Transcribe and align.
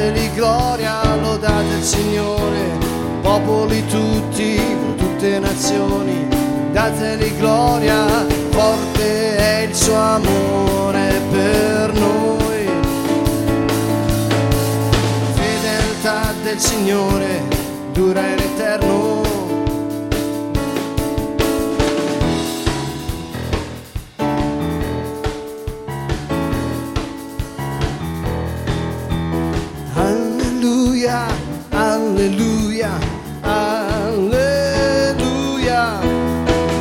dategli 0.00 0.32
gloria, 0.32 1.14
lodate 1.16 1.74
il 1.74 1.82
Signore, 1.82 2.78
popoli 3.20 3.84
tutti, 3.86 4.58
tutte 4.96 5.38
nazioni, 5.38 6.26
dategli 6.72 7.36
gloria, 7.36 8.26
forte 8.48 9.36
è 9.36 9.66
il 9.68 9.74
suo 9.74 9.94
amore 9.94 11.20
per 11.30 11.92
noi. 11.92 12.68
Fedeltà 15.34 16.32
del 16.44 16.58
Signore 16.58 17.42
dura 17.92 18.26
in 18.26 18.38
eterno. 18.38 19.29
Alleluia, 31.00 31.32
alleluia, 31.70 32.90
alleluia, 33.40 34.28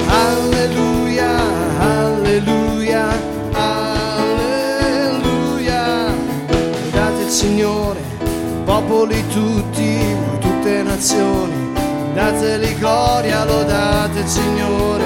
alleluia, 0.08 1.40
alleluia, 1.80 3.08
alleluia. 3.54 4.64
Date 6.92 7.22
il 7.22 7.30
Signore, 7.30 8.02
popoli 8.66 9.26
tutti, 9.30 9.98
tutte 10.42 10.84
nazioni, 10.84 11.72
dategli 12.14 12.78
gloria, 12.78 13.46
lodate 13.46 14.20
il 14.20 14.28
Signore, 14.28 15.06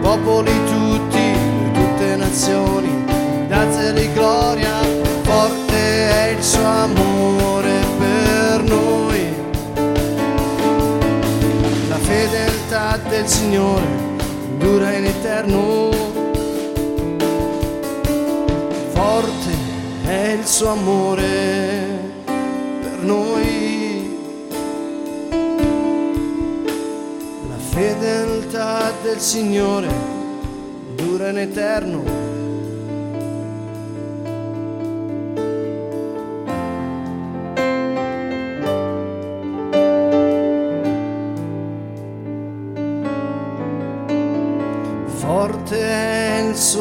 popoli 0.00 0.52
tutti, 0.66 1.32
tutte 1.74 2.16
nazioni, 2.16 3.04
dategli 3.46 4.12
gloria, 4.14 4.80
forte 5.22 5.76
è 6.10 6.34
il 6.36 6.42
suo 6.42 6.66
amore 6.66 7.77
del 13.18 13.26
Signore 13.26 13.84
dura 14.58 14.92
in 14.92 15.04
eterno. 15.06 15.90
Forte 18.92 19.52
è 20.04 20.36
il 20.38 20.46
suo 20.46 20.68
amore 20.68 22.12
per 22.80 22.98
noi. 23.00 24.18
La 27.48 27.58
fedeltà 27.58 28.92
del 29.02 29.18
Signore 29.18 29.88
dura 30.94 31.30
in 31.30 31.38
eterno. 31.38 32.17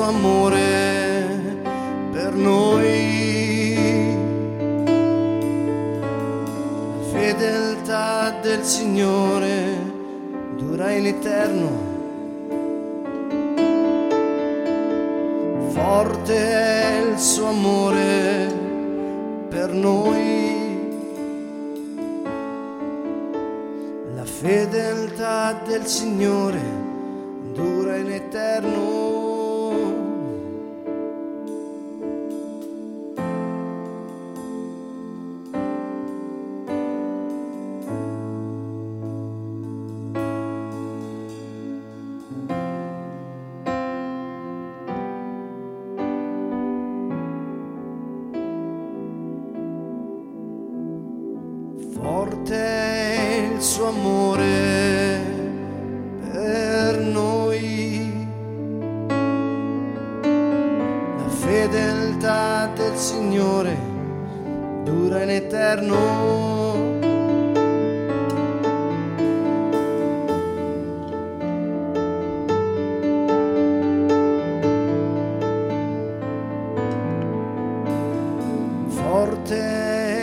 Amore 0.08 1.28
per 2.12 2.34
noi. 2.34 3.76
La 6.96 7.20
fedeltà 7.20 8.32
del 8.42 8.64
Signore 8.64 9.76
dura 10.56 10.92
in 10.92 11.08
eterno. 11.08 11.96
Forte 15.72 16.36
è 16.36 17.02
il 17.10 17.20
suo 17.20 17.48
amore 17.48 18.54
per 19.50 19.74
noi. 19.74 20.46
La 24.16 24.26
fedeltà 24.26 25.60
del 25.66 25.86
Signore 25.86 26.77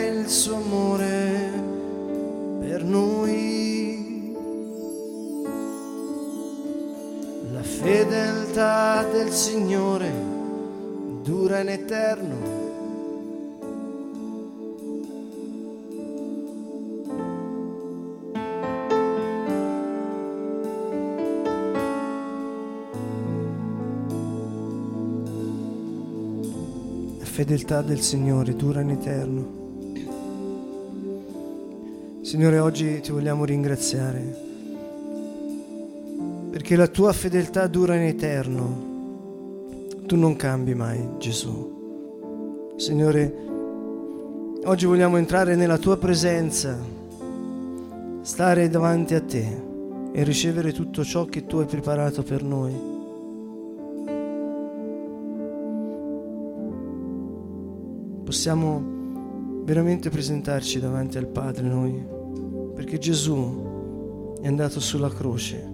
il 0.09 0.27
suo 0.27 0.55
amore 0.55 1.51
per 2.59 2.83
noi. 2.83 4.33
La 7.51 7.63
fedeltà 7.63 9.03
del 9.11 9.31
Signore 9.31 10.11
dura 11.21 11.59
in 11.59 11.69
eterno. 11.69 12.44
Fedeltà 27.35 27.81
del 27.81 27.99
Signore 27.99 28.55
dura 28.55 28.79
in 28.79 28.91
eterno. 28.91 29.63
Signore, 32.21 32.59
oggi 32.59 33.01
ti 33.01 33.11
vogliamo 33.11 33.43
ringraziare 33.43 34.43
perché 36.49 36.77
la 36.77 36.87
tua 36.87 37.11
fedeltà 37.11 37.67
dura 37.67 37.95
in 37.95 38.03
eterno. 38.03 38.83
Tu 40.05 40.15
non 40.15 40.37
cambi 40.37 40.75
mai, 40.75 41.05
Gesù. 41.19 42.73
Signore, 42.77 43.35
oggi 44.63 44.85
vogliamo 44.85 45.17
entrare 45.17 45.57
nella 45.57 45.77
tua 45.77 45.97
presenza, 45.97 46.79
stare 48.21 48.69
davanti 48.69 49.13
a 49.13 49.19
te 49.19 49.61
e 50.13 50.23
ricevere 50.23 50.71
tutto 50.71 51.03
ciò 51.03 51.25
che 51.25 51.45
tu 51.45 51.57
hai 51.57 51.65
preparato 51.65 52.23
per 52.23 52.43
noi. 52.43 52.94
Possiamo 58.25 59.61
veramente 59.65 60.09
presentarci 60.09 60.79
davanti 60.79 61.19
al 61.19 61.27
Padre 61.27 61.67
noi, 61.67 62.03
perché 62.73 62.97
Gesù 62.97 64.33
è 64.41 64.47
andato 64.47 64.79
sulla 64.79 65.09
croce 65.09 65.73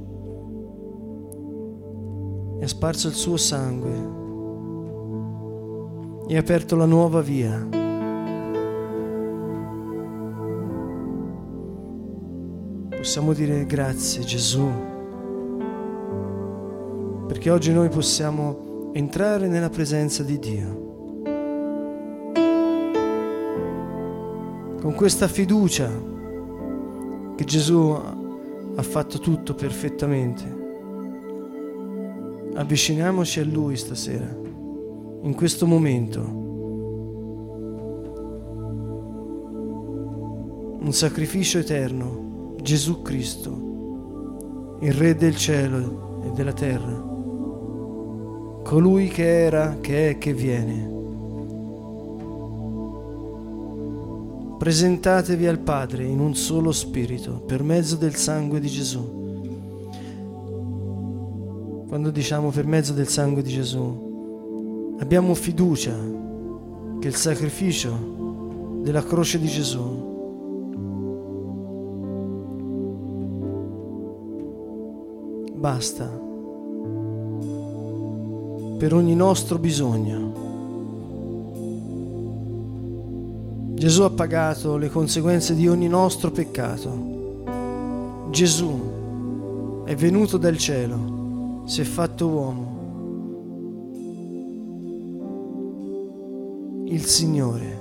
e 2.60 2.64
ha 2.64 2.68
sparso 2.68 3.08
il 3.08 3.14
suo 3.14 3.38
sangue 3.38 4.20
e 6.28 6.36
ha 6.36 6.40
aperto 6.40 6.76
la 6.76 6.86
nuova 6.86 7.22
via. 7.22 7.70
Possiamo 12.90 13.32
dire 13.32 13.66
grazie 13.66 14.24
Gesù, 14.24 14.70
perché 17.28 17.50
oggi 17.50 17.72
noi 17.72 17.88
possiamo 17.88 18.92
entrare 18.92 19.48
nella 19.48 19.70
presenza 19.70 20.22
di 20.22 20.38
Dio. 20.38 20.91
Con 24.82 24.96
questa 24.96 25.28
fiducia 25.28 25.90
che 27.36 27.44
Gesù 27.46 27.96
ha 28.76 28.82
fatto 28.82 29.20
tutto 29.20 29.54
perfettamente. 29.54 30.60
Avviciniamoci 32.56 33.40
a 33.40 33.46
Lui 33.46 33.76
stasera, 33.76 34.28
in 35.22 35.34
questo 35.36 35.68
momento. 35.68 36.20
Un 40.80 40.92
sacrificio 40.94 41.60
eterno, 41.60 42.56
Gesù 42.62 43.04
Cristo, 43.04 44.78
il 44.82 44.94
Re 44.94 45.16
del 45.16 45.36
cielo 45.36 46.24
e 46.26 46.32
della 46.32 46.54
terra, 46.54 47.00
colui 48.64 49.10
che 49.10 49.44
era, 49.46 49.78
che 49.80 50.10
è, 50.10 50.18
che 50.18 50.34
viene. 50.34 51.01
Presentatevi 54.62 55.48
al 55.48 55.58
Padre 55.58 56.06
in 56.06 56.20
un 56.20 56.36
solo 56.36 56.72
spirito 56.72 57.42
per 57.48 57.64
mezzo 57.64 57.96
del 57.96 58.14
sangue 58.14 58.60
di 58.60 58.68
Gesù 58.68 59.20
quando 61.88 62.12
diciamo 62.12 62.52
per 62.52 62.68
mezzo 62.68 62.94
del 62.94 63.08
sangue 63.08 63.42
di 63.42 63.52
Gesù, 63.52 64.96
abbiamo 65.00 65.34
fiducia 65.34 65.94
che 67.00 67.08
il 67.08 67.16
sacrificio 67.16 68.80
della 68.84 69.04
croce 69.04 69.40
di 69.40 69.48
Gesù 69.48 69.82
basta 75.56 76.06
per 78.78 78.94
ogni 78.94 79.16
nostro 79.16 79.58
bisogno. 79.58 80.51
Gesù 83.82 84.04
ha 84.04 84.12
pagato 84.12 84.78
le 84.78 84.90
conseguenze 84.90 85.56
di 85.56 85.68
ogni 85.68 85.88
nostro 85.88 86.30
peccato. 86.30 88.28
Gesù 88.30 89.82
è 89.86 89.96
venuto 89.96 90.38
dal 90.38 90.56
cielo 90.56 91.64
si 91.66 91.82
è 91.82 91.84
fatto 91.84 92.28
uomo. 92.28 92.80
Il 96.90 97.04
Signore. 97.06 97.80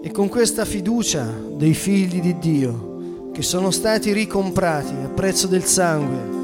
E 0.00 0.12
con 0.12 0.28
questa 0.28 0.64
fiducia 0.64 1.28
dei 1.56 1.74
figli 1.74 2.20
di 2.20 2.38
Dio, 2.38 3.30
che 3.32 3.42
sono 3.42 3.72
stati 3.72 4.12
ricomprati 4.12 4.94
a 4.94 5.08
prezzo 5.08 5.48
del 5.48 5.64
sangue, 5.64 6.41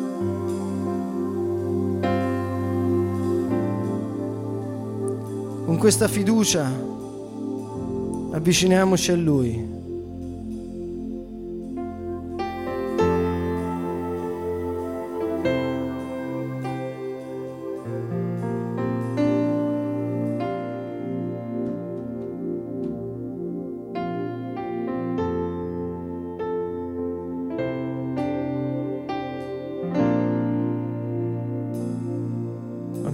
con 5.78 5.86
questa 5.86 6.08
fiducia 6.08 6.64
avviciniamoci 8.32 9.12
a 9.12 9.16
Lui. 9.16 9.76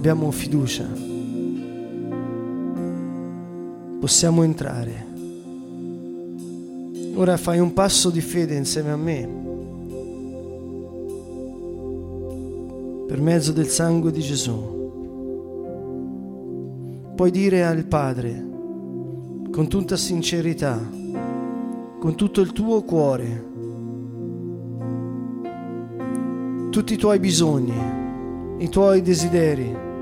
abbiamo 0.05 0.29
fiducia, 0.29 0.87
possiamo 4.05 4.43
entrare. 4.43 5.03
Ora 7.15 7.37
fai 7.37 7.57
un 7.57 7.73
passo 7.73 8.11
di 8.11 8.21
fede 8.21 8.53
insieme 8.53 8.91
a 8.91 8.95
me. 8.95 9.27
Per 13.07 13.19
mezzo 13.19 13.51
del 13.51 13.65
sangue 13.65 14.11
di 14.11 14.21
Gesù. 14.21 14.73
Puoi 17.15 17.31
dire 17.31 17.65
al 17.65 17.83
Padre 17.85 18.45
con 19.49 19.67
tutta 19.67 19.97
sincerità, 19.97 20.79
con 21.99 22.13
tutto 22.15 22.41
il 22.41 22.51
tuo 22.51 22.83
cuore, 22.83 23.43
tutti 26.69 26.93
i 26.93 26.97
tuoi 26.97 27.17
bisogni, 27.17 27.73
i 28.59 28.69
tuoi 28.69 29.01
desideri. 29.01 29.94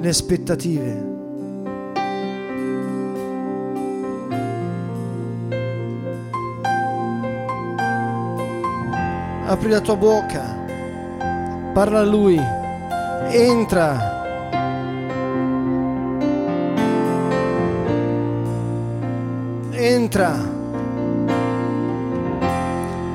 Le 0.00 0.08
aspettative. 0.08 1.16
Apri 9.46 9.70
la 9.70 9.80
tua 9.80 9.96
bocca, 9.96 10.56
parla 11.72 12.00
a 12.00 12.04
Lui, 12.04 12.40
entra. 13.30 14.16
Entra, 19.70 20.34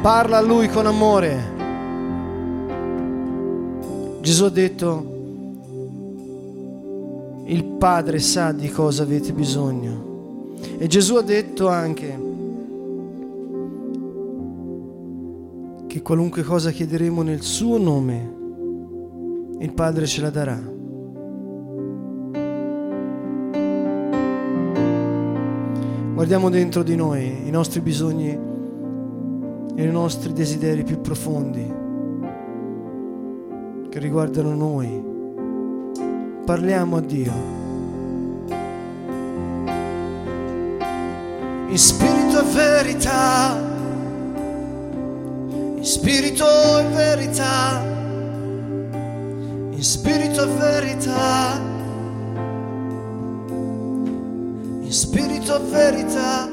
parla 0.01 0.38
a 0.38 0.41
Lui 0.41 0.67
con 0.69 0.88
amore. 0.88 1.51
Gesù 4.22 4.46
ha 4.46 4.50
detto, 4.50 5.12
il 7.45 7.63
Padre 7.65 8.19
sa 8.19 8.51
di 8.51 8.69
cosa 8.69 9.03
avete 9.03 9.33
bisogno. 9.33 10.55
E 10.77 10.88
Gesù 10.88 11.15
ha 11.15 11.21
detto 11.21 11.67
anche 11.67 12.31
che 15.88 16.01
qualunque 16.01 16.43
cosa 16.43 16.71
chiederemo 16.71 17.21
nel 17.21 17.41
suo 17.41 17.77
nome, 17.77 18.33
il 19.59 19.73
Padre 19.73 20.05
ce 20.05 20.21
la 20.21 20.29
darà. 20.29 20.71
Guardiamo 26.13 26.50
dentro 26.50 26.83
di 26.83 26.95
noi 26.95 27.45
i 27.47 27.51
nostri 27.51 27.81
bisogni 27.81 28.29
e 29.75 29.83
i 29.83 29.91
nostri 29.91 30.31
desideri 30.31 30.83
più 30.83 31.01
profondi 31.01 31.81
che 33.89 34.00
riguardano 34.00 34.55
noi 34.55 35.12
Parliamo 36.45 36.97
a 36.97 37.01
Dio. 37.01 37.31
In 41.69 41.77
spirito 41.77 42.41
e 42.41 42.43
verità, 42.51 43.57
in 45.77 45.85
spirito 45.85 46.45
e 46.79 46.83
verità, 46.91 47.81
in 49.71 49.83
spirito 49.83 50.43
e 50.43 50.47
verità, 50.47 51.62
in 54.81 54.91
spirito 54.91 55.55
e 55.55 55.59
verità. 55.69 56.52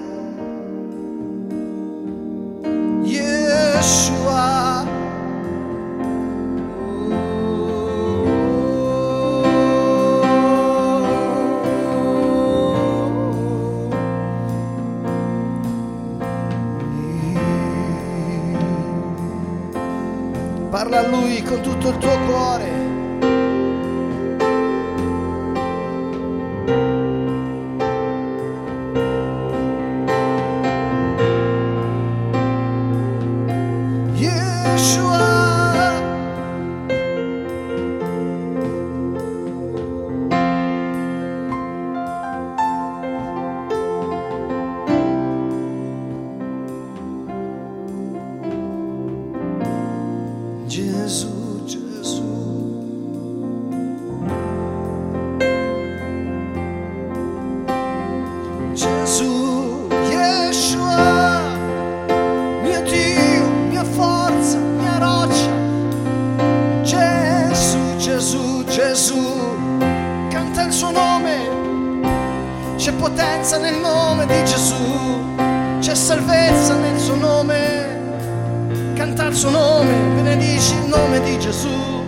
Canta 79.10 79.26
il 79.26 79.34
suo 79.34 79.50
nome, 79.50 79.92
benedici 80.14 80.72
il 80.72 80.86
nome 80.86 81.20
di 81.22 81.36
Gesù. 81.40 81.99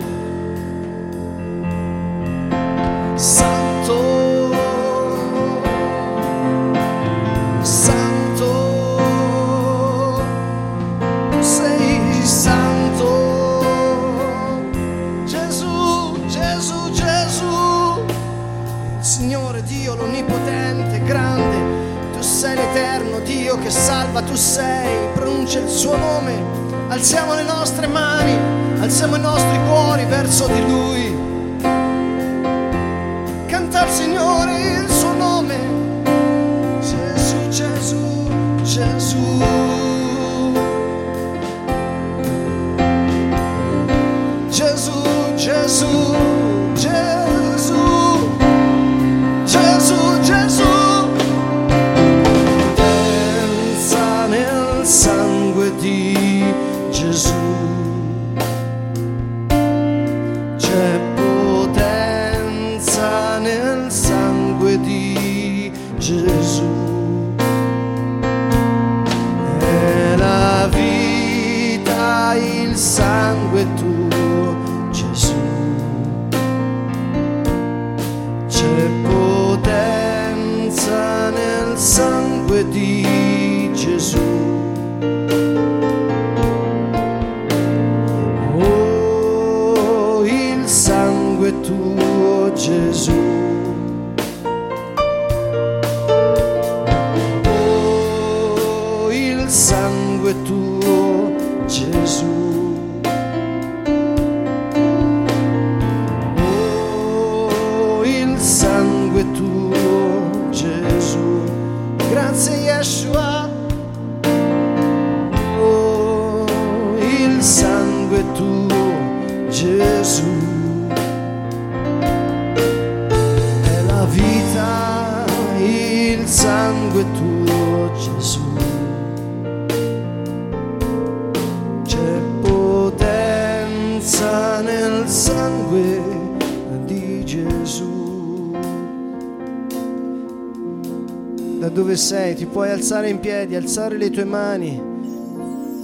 Puoi 142.53 142.71
alzare 142.71 143.09
in 143.09 143.19
piedi, 143.19 143.57
alzare 143.57 143.97
le 143.97 144.11
tue 144.11 144.25
mani. 144.25 144.81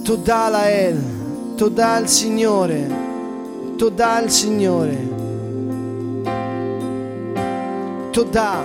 Toda 0.03 0.49
Lael, 0.49 1.01
Toda 1.55 1.93
al 1.93 2.07
Signore, 2.07 2.87
Toda 3.75 4.13
al 4.13 4.29
Signore. 4.29 5.17
Toda, 8.11 8.61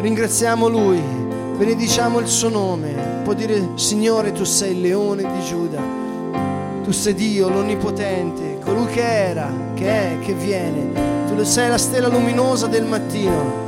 ringraziamo 0.00 0.68
Lui, 0.68 1.00
benediciamo 1.56 2.18
il 2.18 2.26
suo 2.26 2.48
nome. 2.48 3.22
Può 3.22 3.32
dire 3.32 3.68
Signore 3.76 4.32
tu 4.32 4.42
sei 4.42 4.72
il 4.72 4.80
leone 4.80 5.22
di 5.22 5.44
Giuda, 5.44 5.80
tu 6.82 6.90
sei 6.90 7.14
Dio 7.14 7.48
l'Onnipotente, 7.48 8.58
colui 8.64 8.86
che 8.86 9.28
era, 9.28 9.48
che 9.74 9.86
è, 9.86 10.18
che 10.18 10.34
viene. 10.34 11.14
Tu 11.28 11.42
sei 11.44 11.68
la 11.68 11.78
stella 11.78 12.08
luminosa 12.08 12.66
del 12.66 12.84
mattino. 12.84 13.65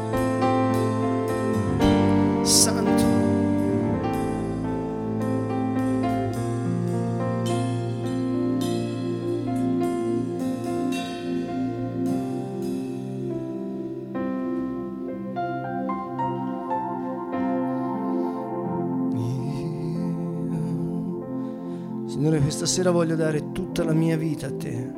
Signore, 22.68 22.70
questa 22.70 22.82
sera 22.82 22.90
voglio 22.90 23.16
dare 23.16 23.52
tutta 23.52 23.82
la 23.82 23.94
mia 23.94 24.16
vita 24.18 24.48
a 24.48 24.52
te. 24.52 24.92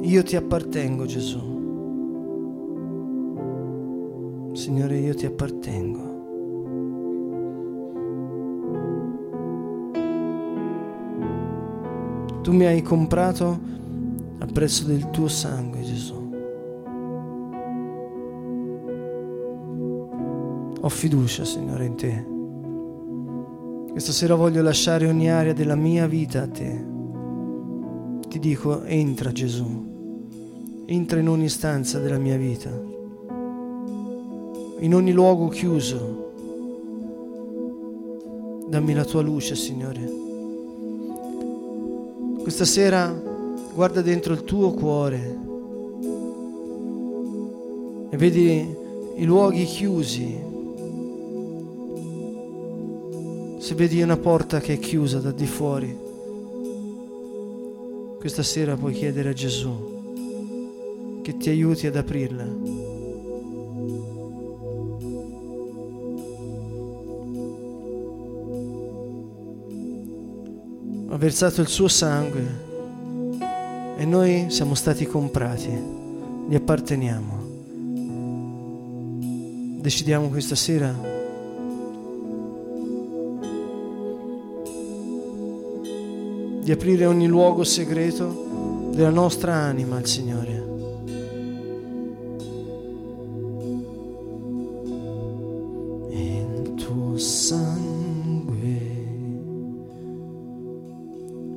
Io 0.00 0.22
ti 0.22 0.36
appartengo, 0.36 1.04
Gesù. 1.04 1.52
Signore, 4.54 4.98
io 4.98 5.14
ti 5.14 5.26
appartengo. 5.26 6.12
Tu 12.40 12.52
mi 12.52 12.64
hai 12.64 12.80
comprato 12.82 13.58
a 14.38 14.46
prezzo 14.46 14.86
del 14.86 15.10
tuo 15.10 15.28
sangue, 15.28 15.82
Gesù. 15.82 16.32
Ho 20.80 20.88
fiducia, 20.88 21.44
Signore, 21.44 21.84
in 21.84 21.94
te. 21.96 22.33
Questa 23.94 24.10
sera 24.10 24.34
voglio 24.34 24.60
lasciare 24.60 25.06
ogni 25.06 25.30
area 25.30 25.52
della 25.52 25.76
mia 25.76 26.08
vita 26.08 26.42
a 26.42 26.48
te. 26.48 26.84
Ti 28.28 28.38
dico, 28.40 28.82
entra 28.82 29.30
Gesù, 29.30 30.82
entra 30.84 31.20
in 31.20 31.28
ogni 31.28 31.48
stanza 31.48 32.00
della 32.00 32.18
mia 32.18 32.36
vita, 32.36 32.70
in 34.80 34.92
ogni 34.92 35.12
luogo 35.12 35.46
chiuso. 35.46 36.32
Dammi 38.68 38.94
la 38.94 39.04
tua 39.04 39.22
luce, 39.22 39.54
Signore. 39.54 40.12
Questa 42.42 42.64
sera 42.64 43.14
guarda 43.72 44.02
dentro 44.02 44.32
il 44.32 44.42
tuo 44.42 44.72
cuore 44.72 45.38
e 48.10 48.16
vedi 48.16 48.74
i 49.18 49.24
luoghi 49.24 49.62
chiusi, 49.62 50.36
Se 53.64 53.74
vedi 53.74 54.02
una 54.02 54.18
porta 54.18 54.60
che 54.60 54.74
è 54.74 54.78
chiusa 54.78 55.20
da 55.20 55.30
di 55.30 55.46
fuori, 55.46 55.98
questa 58.18 58.42
sera 58.42 58.76
puoi 58.76 58.92
chiedere 58.92 59.30
a 59.30 59.32
Gesù 59.32 61.22
che 61.22 61.38
ti 61.38 61.48
aiuti 61.48 61.86
ad 61.86 61.96
aprirla. 61.96 62.44
Ha 71.08 71.16
versato 71.16 71.62
il 71.62 71.68
suo 71.68 71.88
sangue 71.88 72.46
e 73.96 74.04
noi 74.04 74.50
siamo 74.50 74.74
stati 74.74 75.06
comprati, 75.06 75.70
gli 76.50 76.54
apparteniamo. 76.54 77.42
Decidiamo 79.80 80.28
questa 80.28 80.54
sera 80.54 81.13
di 86.64 86.72
aprire 86.72 87.04
ogni 87.04 87.26
luogo 87.26 87.62
segreto 87.62 88.88
della 88.90 89.10
nostra 89.10 89.52
anima 89.54 89.98
al 89.98 90.06
Signore. 90.06 90.62
tuo 97.14 97.18
sangue, 97.18 98.80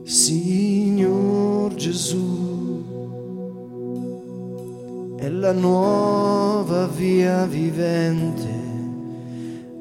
Signor 0.04 1.74
Gesù, 1.74 2.84
è 5.18 5.30
la 5.30 5.54
nuova 5.54 6.86
via 6.88 7.46
vivente 7.46 8.66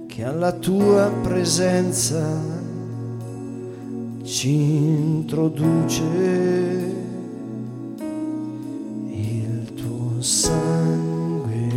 che 0.07 0.25
alla 0.25 0.53
tua 0.53 1.11
presenza 1.23 2.56
ci 4.37 4.53
introduce 4.53 6.03
il 9.09 9.73
tuo 9.73 10.21
sangue. 10.21 11.69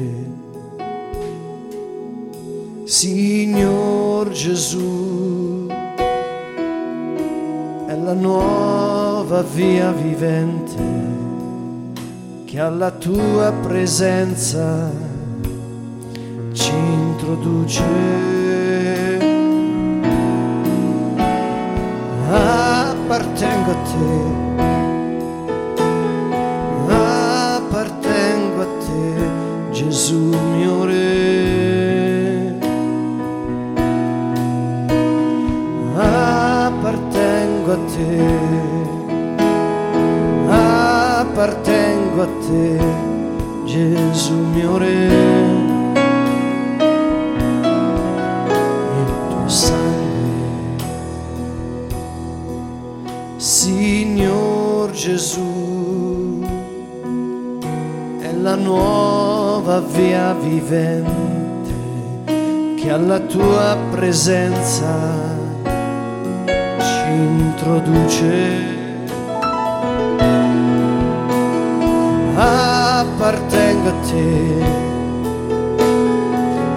Signor 2.83 4.29
Gesù, 4.31 5.67
è 7.87 7.95
la 7.95 8.13
nuova 8.13 9.41
via 9.41 9.93
vivente 9.93 10.83
che 12.43 12.59
alla 12.59 12.91
tua 12.91 13.53
presenza 13.53 14.91
ci 16.51 16.73
introduce. 16.75 18.38
Appartengo 23.09 23.71
a 23.71 23.83
te, 23.85 24.48
presenza 64.79 65.27
ci 66.79 67.11
introduce. 67.11 68.77
Appartengo 72.35 73.89
a 73.89 73.93
te, 74.07 74.63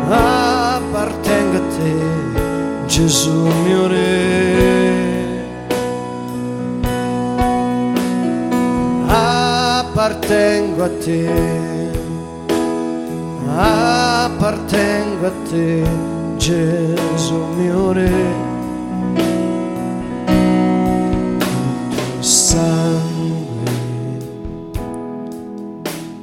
appartengo 0.08 1.56
a 1.56 1.60
te, 1.76 2.86
Gesù 2.86 3.48
mio 3.64 3.86
Re. 3.86 4.40
appartengo 9.94 10.84
a 10.84 10.88
te, 10.98 11.28
appartengo 13.56 15.26
a 15.26 15.32
te, 15.48 16.21
Gesù 16.42 17.38
mio 17.56 17.92
Re. 17.92 18.10
Il 22.18 22.24
sangue, 22.24 23.70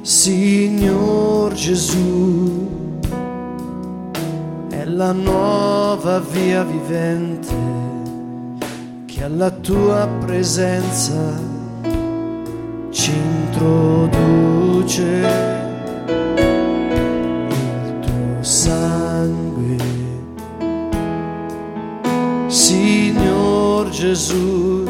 Signor 0.02 1.54
Gesù, 1.54 2.68
è 4.68 4.84
la 4.84 5.12
nuova 5.12 6.20
via 6.20 6.64
vivente 6.64 7.54
che 9.06 9.24
alla 9.24 9.50
tua 9.50 10.06
presenza 10.20 11.32
ci 12.90 13.10
introduce 13.10 14.08
Signor 23.80 23.94
Gesù, 23.96 24.84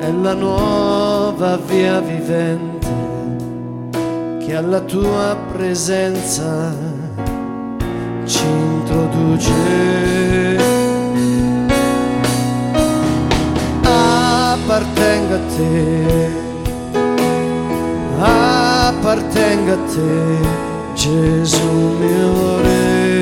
è 0.00 0.10
la 0.22 0.32
nuova 0.32 1.58
via 1.58 2.00
vivente 2.00 2.88
che 4.38 4.54
alla 4.54 4.80
tua 4.80 5.36
presenza 5.52 6.74
ci 8.24 8.44
introduce. 8.46 9.50
appartengo 13.82 15.34
a 15.34 15.40
te, 15.56 16.30
appartengo 18.18 19.72
a 19.72 19.78
te, 19.94 20.94
Gesù 20.94 21.96
mio 21.98 22.60
Re. 22.62 23.21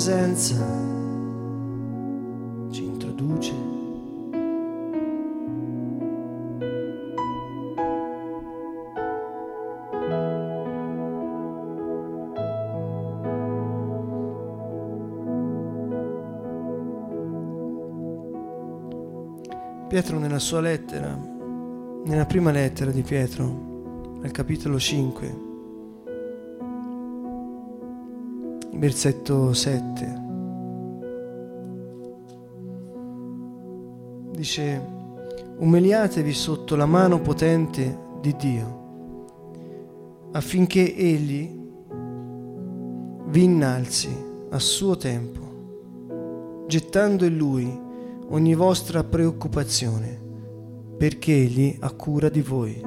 presenza 0.00 0.56
ci 2.70 2.84
introduce. 2.84 3.52
Pietro 19.88 20.18
nella 20.18 20.38
sua 20.38 20.60
lettera, 20.60 21.18
nella 22.04 22.24
prima 22.26 22.52
lettera 22.52 22.90
di 22.90 23.02
Pietro, 23.02 24.18
al 24.22 24.30
capitolo 24.30 24.78
5, 24.78 25.49
versetto 28.80 29.52
7. 29.52 30.20
Dice, 34.32 34.82
umiliatevi 35.58 36.32
sotto 36.32 36.76
la 36.76 36.86
mano 36.86 37.20
potente 37.20 37.98
di 38.22 38.34
Dio, 38.36 39.28
affinché 40.32 40.96
Egli 40.96 41.58
vi 43.26 43.42
innalzi 43.42 44.08
a 44.48 44.58
suo 44.58 44.96
tempo, 44.96 46.64
gettando 46.66 47.26
in 47.26 47.36
Lui 47.36 47.80
ogni 48.30 48.54
vostra 48.54 49.04
preoccupazione, 49.04 50.18
perché 50.96 51.34
Egli 51.34 51.76
ha 51.80 51.90
cura 51.90 52.30
di 52.30 52.40
voi. 52.40 52.82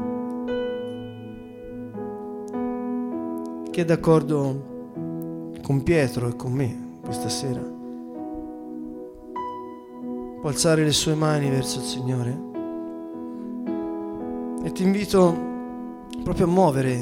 Che 3.70 3.82
è 3.82 3.86
d'accordo 3.86 4.72
con 5.64 5.82
Pietro 5.82 6.28
e 6.28 6.36
con 6.36 6.52
me 6.52 7.00
questa 7.02 7.30
sera. 7.30 7.62
Può 10.42 10.50
alzare 10.50 10.84
le 10.84 10.92
sue 10.92 11.16
mani 11.16 11.50
verso 11.50 11.80
il 11.80 11.86
Signore 11.86 12.52
e 14.62 14.72
ti 14.74 14.84
invito 14.84 15.34
proprio 16.22 16.46
a 16.46 16.50
muovere 16.50 17.02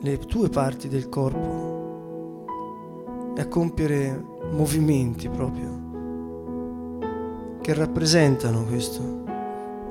le 0.00 0.18
tue 0.18 0.48
parti 0.48 0.88
del 0.88 1.10
corpo 1.10 2.44
e 3.36 3.40
a 3.40 3.46
compiere 3.46 4.24
movimenti 4.52 5.28
proprio 5.28 5.84
che 7.60 7.74
rappresentano 7.74 8.64
questo, 8.64 9.24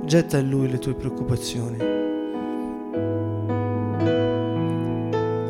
Getta 0.06 0.38
in 0.38 0.50
Lui 0.50 0.70
le 0.70 0.80
tue 0.80 0.94
preoccupazioni. 0.94 2.05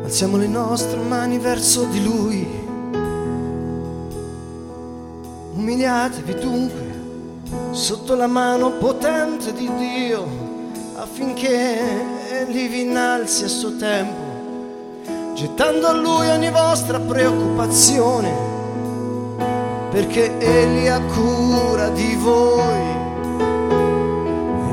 Alziamo 0.06 0.36
le 0.36 0.46
nostre 0.46 1.00
mani 1.00 1.36
verso 1.36 1.82
di 1.86 2.00
Lui. 2.00 2.46
Umiliatevi 5.56 6.34
dunque 6.34 7.00
sotto 7.72 8.14
la 8.14 8.28
mano 8.28 8.70
potente 8.78 9.52
di 9.52 9.68
Dio 9.76 10.24
affinché 10.94 11.80
Egli 12.30 12.68
vi 12.68 12.82
innalzi 12.82 13.42
a 13.42 13.48
suo 13.48 13.74
tempo, 13.74 15.34
gettando 15.34 15.88
a 15.88 15.92
Lui 15.92 16.28
ogni 16.28 16.50
vostra 16.52 17.00
preoccupazione, 17.00 18.32
perché 19.90 20.38
Egli 20.38 20.86
ha 20.86 21.00
cura 21.00 21.88
di 21.88 22.14
voi. 22.14 22.94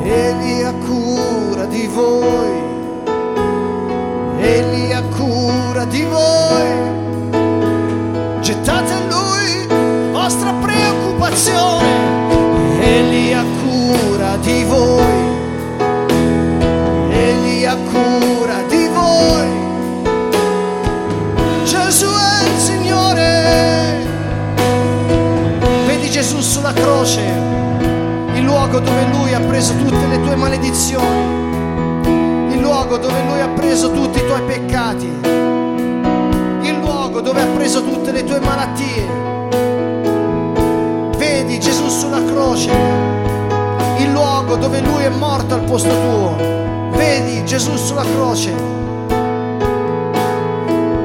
Egli 0.04 0.62
ha 0.62 0.74
cura 0.74 1.65
di 1.65 1.88
voi, 1.88 2.62
Egli 4.43 4.91
ha 4.91 5.01
cura 5.03 5.86
di 5.86 6.03
voi. 6.03 6.91
Gettate 8.41 8.93
a 8.93 8.99
Lui 9.10 10.12
vostra 10.12 10.51
preoccupazione, 10.51 11.88
Egli 12.82 13.32
ha 13.32 13.43
cura 13.62 14.36
di 14.38 14.63
voi, 14.65 15.06
Egli 17.10 17.63
ha 17.63 17.75
cura 17.75 18.62
di 18.67 18.88
voi. 18.93 19.47
Gesù 21.63 22.08
è 22.08 22.43
il 22.43 22.60
Signore, 22.60 24.06
vedi 25.86 26.10
Gesù 26.10 26.41
sulla 26.41 26.73
croce 26.73 27.21
il 28.34 28.43
luogo 28.43 28.79
dove 28.79 29.06
Lui 29.12 29.34
ha 29.34 29.39
preso 29.39 29.73
tutte 29.77 30.06
le 30.08 30.21
tue 30.21 30.36
maledizioni, 30.36 31.42
luogo 32.84 32.98
dove 32.98 33.24
Lui 33.24 33.39
ha 33.39 33.48
preso 33.48 33.91
tutti 33.91 34.19
i 34.19 34.26
tuoi 34.26 34.41
peccati, 34.41 35.06
il 36.63 36.80
luogo 36.82 37.22
dove 37.22 37.41
ha 37.41 37.46
preso 37.56 37.82
tutte 37.82 38.12
le 38.12 38.26
tue 38.26 38.41
malattie. 38.41 39.08
Vedi 41.17 41.60
Gesù 41.62 41.88
sulla 41.88 42.22
croce, 42.26 42.72
il 44.00 44.12
luogo 44.12 44.58
dove 44.58 44.82
Lui 44.82 45.04
è 45.04 45.10
morto 45.10 45.54
al 45.54 45.62
posto 45.62 45.89
tuo. 45.89 46.36
Vedi 46.91 47.46
Gesù 47.46 47.74
sulla 47.78 48.04
croce, 48.04 48.52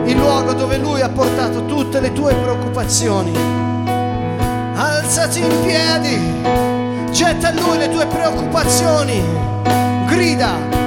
il 0.04 0.16
luogo 0.16 0.54
dove 0.54 0.78
Lui 0.78 1.00
ha 1.00 1.08
portato 1.08 1.64
tutte 1.66 2.00
le 2.00 2.12
tue 2.12 2.34
preoccupazioni. 2.34 3.32
Alzati 4.74 5.40
in 5.40 5.62
piedi. 5.64 7.12
Getta 7.12 7.48
a 7.48 7.52
Lui 7.52 7.78
le 7.78 7.88
tue 7.88 8.04
preoccupazioni, 8.06 9.22
grida, 10.06 10.86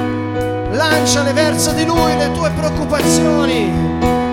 lanciale 0.71 1.33
verso 1.33 1.71
di 1.71 1.85
Lui 1.85 2.15
le 2.17 2.31
tue 2.31 2.49
preoccupazioni. 2.51 3.71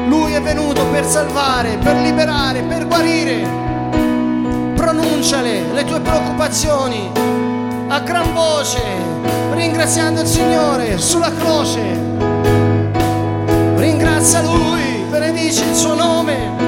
Lui 0.06 0.32
è 0.32 0.40
venuto 0.40 0.84
per 0.86 1.04
salvare, 1.04 1.78
per 1.82 1.96
liberare, 1.96 2.62
per 2.62 2.86
guarire. 2.86 3.46
Pronunciale 4.74 5.72
le 5.72 5.84
tue 5.84 6.00
preoccupazioni 6.00 7.10
a 7.88 8.00
gran 8.00 8.32
voce, 8.32 8.82
ringraziando 9.52 10.20
il 10.20 10.26
Signore 10.26 10.98
sulla 10.98 11.32
croce. 11.32 11.80
Ringrazia 13.76 14.42
Lui, 14.42 15.04
benedici 15.10 15.62
il 15.62 15.74
suo 15.74 15.94
nome. 15.94 16.58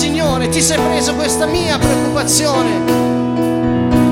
Signore, 0.00 0.48
ti 0.48 0.62
sei 0.62 0.78
preso 0.78 1.14
questa 1.14 1.44
mia 1.44 1.76
preoccupazione. 1.76 3.09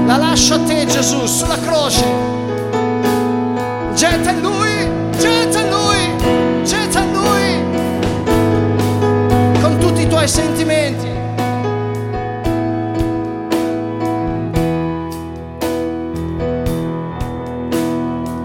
La 0.08 0.16
lascio 0.16 0.54
a 0.54 0.60
te, 0.60 0.86
Gesù, 0.86 1.26
sulla 1.26 1.58
croce. 1.58 2.02
Getta 3.92 4.30
in 4.30 4.40
Lui, 4.40 4.88
getta 5.18 5.60
in 5.60 5.68
Lui, 5.68 5.98
getta 6.64 7.00
in 7.00 7.12
Lui. 7.12 7.62
Con 9.60 9.76
tutti 9.78 10.00
i 10.00 10.08
tuoi 10.08 10.26
sentimenti. 10.26 11.10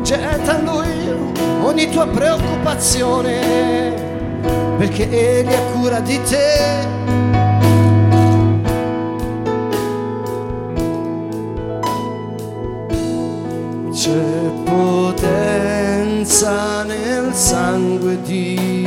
Getta 0.02 0.58
in 0.58 0.66
Lui 0.66 1.16
ogni 1.62 1.90
tua 1.90 2.08
preoccupazione, 2.08 3.94
perché 4.78 5.10
Egli 5.10 5.54
ha 5.54 5.62
cura 5.72 6.02
di 6.02 6.22
te. 6.24 7.23
C'è 14.04 14.52
potenza 14.66 16.84
nel 16.84 17.34
sangue 17.34 18.22
di 18.24 18.84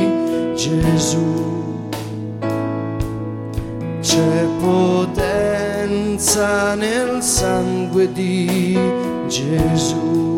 Gesù. 0.53 1.89
C'è 3.99 4.45
potenza 4.61 6.75
nel 6.75 7.23
sangue 7.23 8.13
di 8.13 8.77
Gesù. 9.25 10.36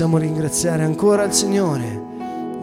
Possiamo 0.00 0.16
ringraziare 0.16 0.82
ancora 0.82 1.24
il 1.24 1.32
Signore. 1.34 2.02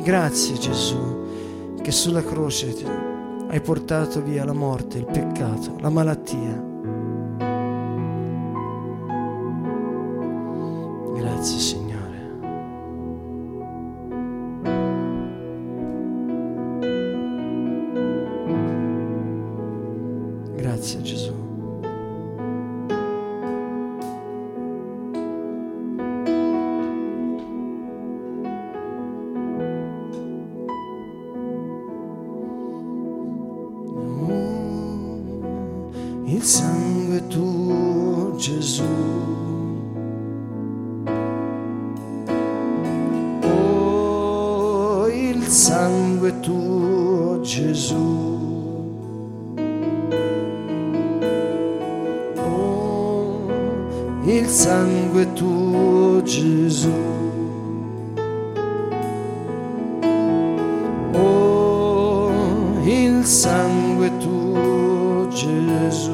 Grazie 0.02 0.58
Gesù 0.58 1.76
che 1.84 1.92
sulla 1.92 2.24
croce 2.24 2.74
hai 3.50 3.62
portato 3.62 4.24
via 4.24 4.44
la 4.44 4.54
morte, 4.54 4.98
il 4.98 5.06
peccato, 5.06 5.76
la 5.80 5.90
malattia. 5.92 6.66
Grazie 11.14 11.60
Signore. 11.60 11.87
Sangue 54.68 55.26
tuo 55.34 56.22
Gesù. 56.24 56.92
Oh, 61.14 62.30
il 62.84 63.24
sangue 63.24 64.12
tuo 64.18 65.28
Gesù. 65.30 66.12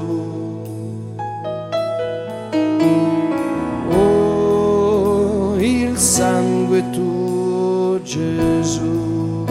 Oh, 3.90 5.56
il 5.58 5.98
sangue 5.98 6.84
tuo 6.92 8.00
Gesù. 8.04 9.46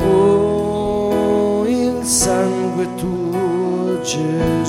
Oh, 0.00 1.64
il 1.66 2.04
sangue 2.04 2.86
tuo 2.96 4.00
Gesù. 4.02 4.61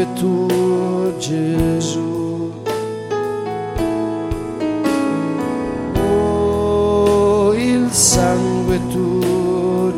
Sangue 0.00 0.06
tuo 0.14 1.16
Gesù. 1.18 2.52
Oh, 5.94 7.54
il 7.54 7.90
sangue 7.90 8.80
tuo 8.88 9.94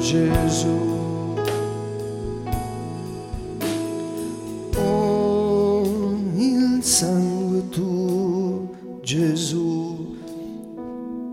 sangue 6.81 7.69
tuo 7.69 8.69
Gesù. 9.03 10.17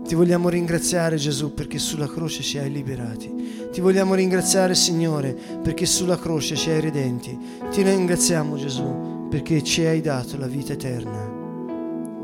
Ti 0.06 0.14
vogliamo 0.14 0.48
ringraziare 0.48 1.16
Gesù 1.16 1.54
perché 1.54 1.78
sulla 1.78 2.08
croce 2.08 2.42
ci 2.42 2.58
hai 2.58 2.70
liberati. 2.70 3.39
Ti 3.80 3.86
vogliamo 3.86 4.12
ringraziare 4.12 4.74
Signore 4.74 5.32
perché 5.32 5.86
sulla 5.86 6.18
croce 6.18 6.54
ci 6.54 6.68
hai 6.68 6.80
redenti. 6.80 7.34
Ti 7.70 7.80
ringraziamo 7.80 8.58
Gesù 8.58 9.26
perché 9.30 9.62
ci 9.62 9.86
hai 9.86 10.02
dato 10.02 10.36
la 10.36 10.46
vita 10.46 10.74
eterna. 10.74 11.26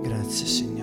Grazie 0.03 0.47
Signore. 0.47 0.76